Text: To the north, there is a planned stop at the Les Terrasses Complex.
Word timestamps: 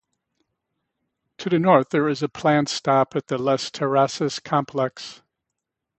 To 1.37 1.49
the 1.49 1.59
north, 1.59 1.89
there 1.89 2.09
is 2.09 2.23
a 2.23 2.27
planned 2.27 2.69
stop 2.69 3.15
at 3.15 3.27
the 3.27 3.37
Les 3.37 3.69
Terrasses 3.69 4.39
Complex. 4.43 5.21